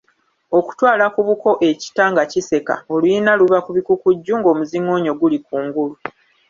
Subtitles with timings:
[0.57, 5.95] Okutwala ku buko ekita nga kiseka oluyina luba kubikukujju, ng'omuzingoonyo guli ku ngulu.